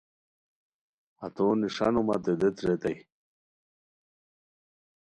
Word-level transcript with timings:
ہتو 1.19 1.45
نݰانو 1.59 2.01
متے 2.07 2.33
دیت 2.39 2.55
ریتائے 2.65 2.97